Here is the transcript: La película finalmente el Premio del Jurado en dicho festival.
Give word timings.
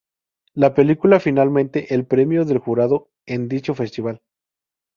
La 0.55 0.73
película 0.73 1.19
finalmente 1.19 1.93
el 1.93 2.07
Premio 2.07 2.43
del 2.43 2.57
Jurado 2.57 3.11
en 3.27 3.47
dicho 3.47 3.75
festival. 3.75 4.23